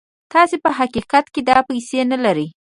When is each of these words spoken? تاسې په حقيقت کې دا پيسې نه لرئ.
تاسې 0.31 0.55
په 0.63 0.69
حقيقت 0.77 1.25
کې 1.33 1.41
دا 1.49 1.57
پيسې 1.69 1.99
نه 2.11 2.17
لرئ. 2.23 2.47